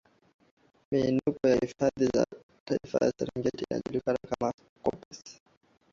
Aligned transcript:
miinuko 0.91 1.43
ya 1.47 1.55
hifadhi 1.63 2.05
ya 2.13 2.25
taifa 2.65 3.05
ya 3.05 3.11
serengeti 3.17 3.65
inajulikana 3.69 4.17
kama 4.29 4.53
koppes 4.81 5.21